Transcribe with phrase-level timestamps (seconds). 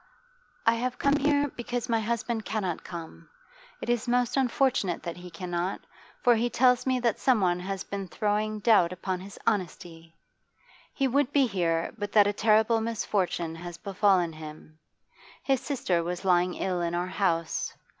[0.65, 3.29] 'I have come here because my husband cannot come.
[3.81, 5.79] It is most unfortunate that he cannot,
[6.23, 10.15] for he tells me that someone has been throwing doubt upon his honesty.
[10.91, 14.79] He would be here, but that a terrible misfortune has befallen him.
[15.43, 17.71] His sister was lying ill in our house.